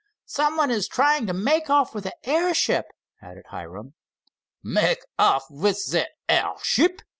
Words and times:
"Someone 0.25 0.71
is 0.71 0.87
trying 0.87 1.27
to 1.27 1.31
make 1.33 1.69
off 1.69 1.93
with 1.93 2.05
the 2.05 2.15
airship," 2.27 2.87
added 3.21 3.45
Hiram. 3.51 3.93
"Make 4.63 5.01
off 5.19 5.45
with 5.51 5.91
the 5.91 6.09
airship!" 6.27 7.03